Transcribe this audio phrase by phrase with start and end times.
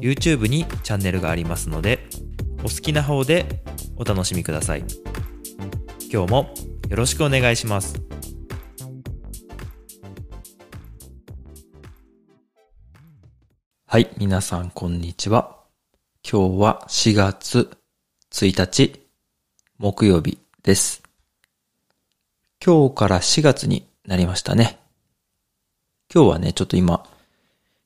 [0.00, 2.08] YouTube にチャンネルがありますので
[2.60, 3.62] お好きな方で
[3.96, 4.84] お楽しみください。
[6.10, 6.54] 今日も
[6.88, 8.00] よろしくお願いします。
[13.86, 15.56] はい皆さんこんにちは。
[16.30, 17.70] 今日は4月
[18.32, 19.00] 1日
[19.78, 21.02] 木曜日です。
[22.64, 24.78] 今日から4月になりましたね。
[26.12, 27.04] 今日はねちょっと今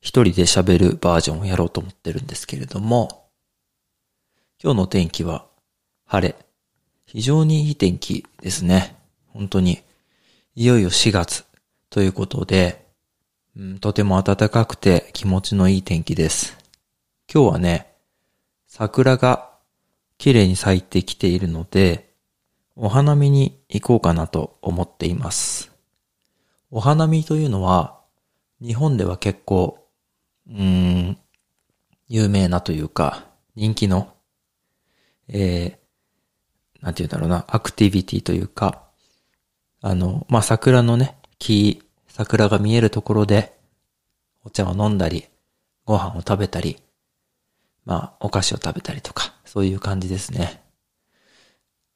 [0.03, 3.29] 一人で喋るバージョンをやろうと思ってるんですけれども、
[4.63, 5.47] 今日の天気は
[6.05, 6.37] 晴れ。
[7.07, 8.97] 非常にいい天気ですね。
[9.29, 9.81] 本当に。
[10.57, 11.45] いよいよ4月
[11.89, 12.85] ということで、
[13.57, 16.59] うん、とても暖かくて気持ちのいい天気です。
[17.33, 17.93] 今日はね、
[18.67, 19.51] 桜が
[20.19, 22.11] 綺麗に咲いてきているので、
[22.75, 25.71] お花見に行こうかなと思っています。
[26.73, 28.01] お花見というのは、
[28.61, 29.82] 日本では結構
[30.49, 31.19] うん、
[32.09, 34.15] 有名なというか、人気の、
[35.29, 38.83] えー、なんて言うんだろうな、アクティビティというか、
[39.81, 43.57] あの、まあ、桜のね、木、桜が見えるところで、
[44.45, 45.27] お茶を飲んだり、
[45.85, 46.79] ご飯を食べたり、
[47.85, 50.63] まあ、お菓子を食べたりとか、そういう感じですね。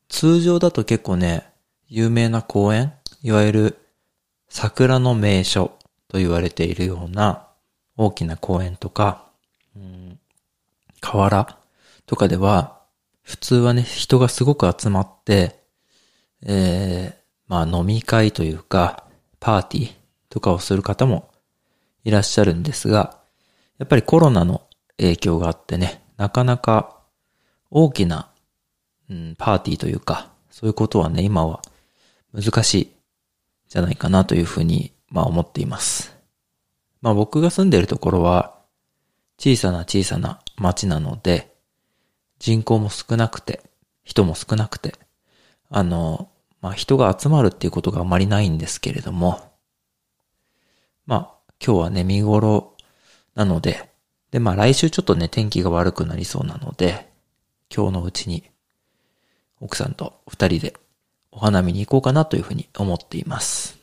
[0.09, 1.45] 通常だと結構ね、
[1.89, 3.79] 有名な公園、いわゆる
[4.49, 5.77] 桜の名所
[6.09, 7.46] と言われているような、
[7.97, 9.27] 大きな公園とか、
[9.75, 10.19] うん、
[11.01, 11.59] 河原
[12.07, 12.81] とかでは、
[13.23, 15.61] 普通はね、人がすごく集まって、
[16.43, 17.15] えー、
[17.49, 19.05] まあ飲み会というか、
[19.41, 19.95] パーティー
[20.29, 21.31] とかをする方も
[22.05, 23.19] いらっしゃるんですが、
[23.79, 24.63] やっぱりコロナの
[24.97, 27.01] 影響があってね、なかなか
[27.71, 28.31] 大きな、
[29.11, 31.63] うん、パーティーというか、そういうことはね、今は
[32.33, 32.93] 難しい
[33.69, 36.16] じゃないかなというふうに、まあ思っています。
[37.01, 38.57] まあ僕が住んでるところは
[39.39, 41.55] 小さな小さな町なので、
[42.39, 43.63] 人口も少なくて、
[44.05, 44.95] 人も少なくて、
[45.69, 46.29] あの、
[46.61, 49.41] まあ人が集まるっていうことがあまりないんですけれども、
[51.07, 52.75] まあ今日はね、見頃
[53.35, 53.91] なので、
[54.31, 57.11] でまあ来週ちょっとね、天気が悪くなりそうなので、
[57.75, 58.45] 今日のうちに
[59.61, 60.75] 奥さんと二人で
[61.31, 63.79] お花見に行こうかなというふうに思っています。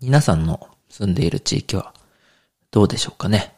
[0.00, 1.92] 皆さんの住んでいる地域は
[2.70, 3.56] どうでしょうかね。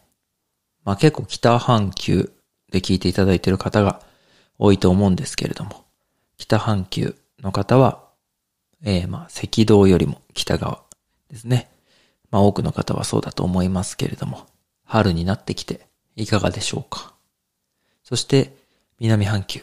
[0.83, 2.31] まあ結構北半球
[2.71, 4.01] で聞いていただいている方が
[4.57, 5.85] 多いと思うんですけれども、
[6.39, 8.03] 北半球の方は、
[8.83, 10.81] えー、まあ赤道よりも北側
[11.29, 11.69] ですね。
[12.31, 14.47] まあ多くの方はそうだと思いますけれども、
[14.83, 17.13] 春になってきていかがでしょうか。
[18.03, 18.57] そして
[18.99, 19.61] 南半球、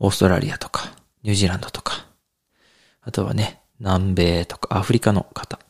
[0.00, 2.04] オーストラリアとかニュージーランドとか、
[3.00, 5.60] あとはね、南米とかアフリカの方、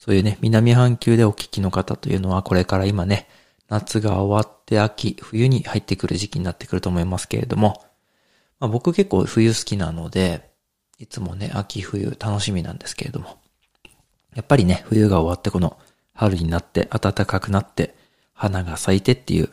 [0.00, 3.28] そういうね、南半球でお聞きの方というのは、これから今ね、
[3.68, 7.84] 夏が終わって秋、冬に入ってくる時期になってくると思いますけれども、
[8.58, 10.50] まあ、僕結構冬好きなので、
[10.98, 13.38] いつもね、秋冬楽しみなんですけれども、
[14.34, 15.78] やっぱりね、冬が終わってこの
[16.14, 17.94] 春になって暖かくなって
[18.32, 19.50] 花が咲いてっていう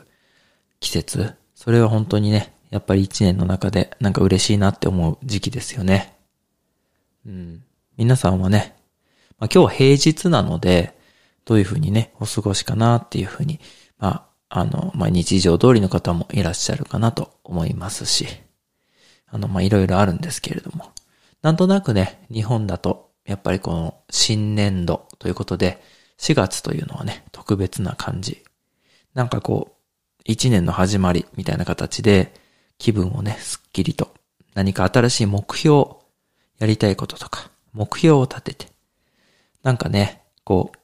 [0.80, 6.16] 季節、それは本当にね、やっぱり一年の中でなんか嬉しいなって思う時期ですよね。
[7.26, 7.64] うん。
[7.98, 8.77] 皆さんはね、
[9.38, 10.98] まあ、今日は平日なので、
[11.44, 13.60] どういうふうにね、お過ごしかなっていうふうに、
[13.98, 18.26] まあ、あの、まあ、日常通りの方もいらっしゃるかなと思いますし、
[19.28, 20.92] あの、ま、いろいろあるんですけれども、
[21.42, 25.82] なんとなくね、日本だと、やっぱりこの新年度ということで、
[26.18, 28.42] 4月というのはね、特別な感じ。
[29.14, 32.34] なんかこう、一年の始まりみたいな形で、
[32.78, 34.14] 気分をね、すっきりと、
[34.54, 35.86] 何か新しい目標、
[36.58, 38.77] やりたいこととか、目標を立てて、
[39.62, 40.78] なんかね、こう、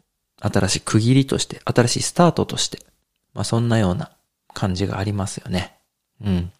[0.48, 2.78] 新しい区切りとして、新しいスタートとして、
[3.32, 4.10] まあそんなような
[4.52, 5.76] 感じがありますよね。
[6.20, 6.52] うん。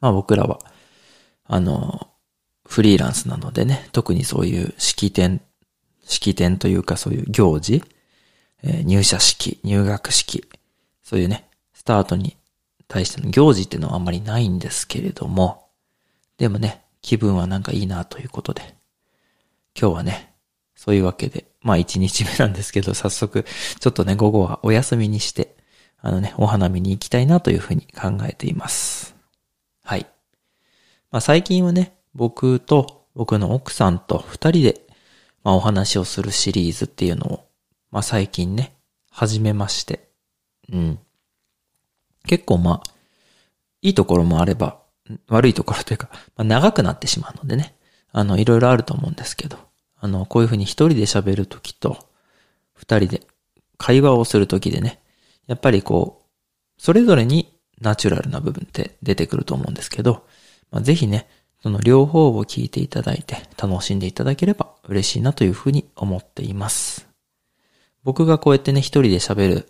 [0.00, 0.58] まあ僕らは、
[1.44, 2.08] あの、
[2.66, 5.40] フリーランスなのでね、特にそういう式典、
[6.04, 7.82] 式典というかそういう行事、
[8.62, 10.46] えー、入社式、入学式、
[11.02, 12.36] そういうね、スタートに
[12.86, 15.68] 対しての行事っていうのはあんまりないんですけれども、
[16.36, 18.74] でもね、気分はなんかいいなということで、
[19.78, 20.27] 今日はね、
[20.78, 23.44] そういうわけで、まあ一日目なんですけど、早速、
[23.80, 25.56] ちょっとね、午後はお休みにして、
[26.00, 29.16] あのね、お花見に行きたいなというふうに考えています。
[29.82, 30.06] はい。
[31.10, 34.86] まあ最近はね、僕と僕の奥さんと二人で、
[35.42, 37.48] まあお話をするシリーズっていうのを、
[37.90, 38.76] まあ最近ね、
[39.10, 40.08] 始めまして。
[40.72, 40.98] うん。
[42.24, 42.90] 結構まあ、
[43.82, 44.78] いいところもあれば、
[45.26, 47.74] 悪いところというか、まあ、長くなってしまうのでね、
[48.12, 49.58] あの、いろいろあると思うんですけど、
[50.00, 51.98] あの、こういうふうに一人で喋るときと、
[52.74, 53.26] 二人で
[53.76, 55.00] 会話をするときでね、
[55.46, 60.26] やっぱりこう、それぞれにナチュラルな部分って出てくると思うんですけど、
[60.70, 61.28] まあ、ぜひね、
[61.62, 67.08] その両方を聞いていただいて楽しんでいただければ嬉しいなというふうに思っています。
[68.04, 69.68] 僕がこうやってね、一人で喋る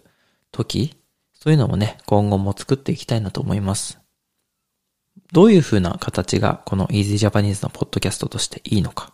[0.53, 0.97] とき、
[1.33, 3.99] そういうのもね、今後も作っていきたいなと思います。
[5.33, 9.13] どういう風な形がこの Easy Japanese のポッドキャストとしていいのか。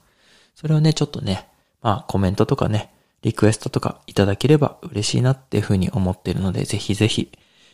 [0.54, 1.48] それをね、ちょっとね、
[1.82, 2.92] まあコメントとかね、
[3.22, 7.32] リクエストとかいただければ嬉しいなっていう風に思っているので、ぜひぜひ、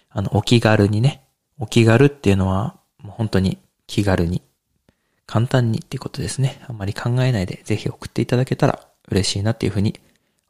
[0.09, 1.25] あの、お気軽にね、
[1.59, 4.43] お気軽っていうのは、もう本当に気軽に、
[5.27, 6.61] 簡単にっていうことですね。
[6.69, 9.99] あんまり考えないで、ぜひ送っていただけたら嬉しいなっていう風に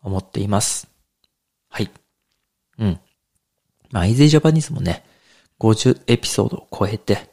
[0.02, 0.88] 思っています。
[1.70, 1.90] はい。
[2.78, 3.00] うん。
[3.90, 5.04] まあ、イーゼージャパニーズもね、
[5.58, 7.29] 50エピソードを超えて、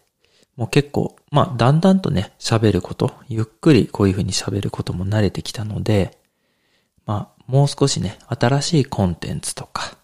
[0.57, 6.17] もう結構、まあ、だんだんとね、喋ること、ゆっくりこういう風に喋ることも慣れてきたので、
[7.05, 9.97] まあ、もう少しね、新しいコンテンツとか、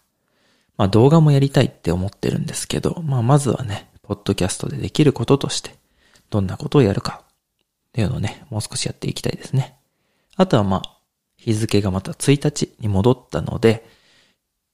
[0.77, 5.75] まあ動画もやりたいって思ってるんですけど、まあまずはね、ポッドキャストでできることとして、
[6.29, 7.25] どんなことをやるかっ
[7.93, 9.75] ていうのをね、もう少しやっていきたいですね。
[10.35, 10.97] あとはまあ、
[11.37, 13.85] 日付がまた1日に戻ったので、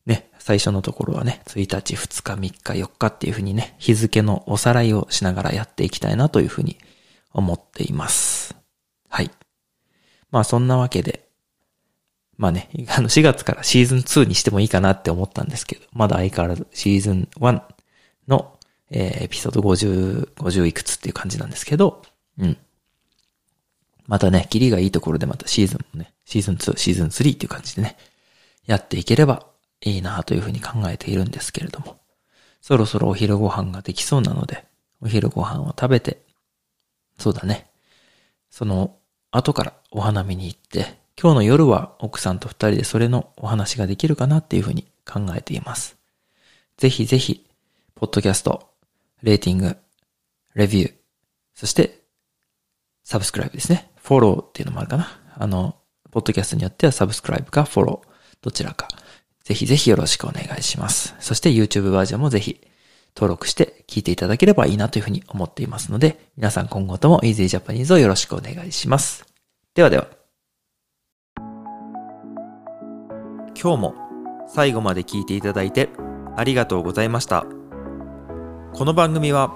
[0.10, 6.80] ね、最初のところはね、1日、2日、3日、4日っていうふうにね、日付のおさらいをしながらやっていきたいなというふうに
[7.32, 8.56] 思っています。
[9.08, 9.30] はい。
[10.32, 11.28] まあそんなわけで、
[12.38, 17.62] まあね、 あの4月からシーズン2にしてもいいかなって思ったんですけど、まだ相変わらずシーズン1
[18.28, 18.58] の、
[18.90, 22.02] えー、エピソード50、50いくつっていう感じなんですけど、
[22.40, 22.58] うん。
[24.08, 27.96] またね、キリがいいところでまたシーズンもね、シーズン2、シーズン3っていう感じでね、
[28.66, 29.49] やっていければ
[29.82, 32.00] いいなというふうに考えているんですけれども、
[32.62, 34.66] そろそろお昼ご飯ができそうなので、
[35.02, 36.22] お昼ご飯を食べて、
[37.18, 37.70] そうだね、
[38.50, 38.98] その
[39.32, 45.98] 後からお花見に行って、今日の夜は奥さんと二人でそれのお話ができるかなっていうふうに考えています。
[46.78, 47.46] ぜひぜひ、
[47.96, 48.70] ポッドキャスト、
[49.22, 49.78] レーティング、
[50.56, 50.94] レビュー、
[51.54, 52.04] そして、
[53.04, 53.92] サブスクライブですね。
[53.98, 55.20] フォローっていうのもあるかな。
[55.36, 55.76] あの、
[56.12, 58.10] ポッドキャストによってはサブスクライブかフォロー、
[58.42, 58.88] どちらか。
[59.50, 61.16] ぜひぜひよろしくお願いします。
[61.20, 62.62] そして YouTube バージョンもぜひ
[63.16, 69.26] 登録して聞いていただければいいなというふうに思っていますので、皆さん今後とも Easy Japanese をよろしくお願いします。
[69.74, 70.08] ではでは。
[73.60, 73.96] 今日も
[74.48, 75.90] 最後まで聞いていただいて
[76.38, 77.48] ありがとうございました。
[78.74, 79.52] この番組は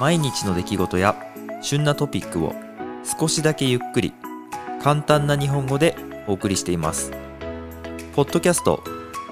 [0.00, 1.14] 毎日の出来事や
[1.62, 2.56] 旬なトピックを
[3.04, 4.12] 少しだけゆっくり
[4.82, 5.94] 簡単な日本語で
[6.26, 7.12] お送りしています。
[8.16, 8.82] ポッドキャスト、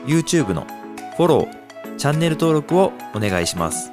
[0.07, 0.67] YouTube の
[1.17, 3.91] フォロー、チャンネル登録をお願いします。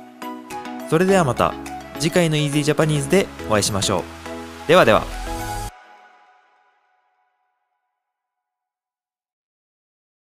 [0.90, 1.54] それではまた
[2.00, 4.00] 次回の Easy Japanese でお会いしましょ
[4.66, 4.68] う。
[4.68, 5.23] ではでは。